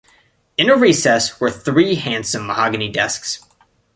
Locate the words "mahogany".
2.47-2.89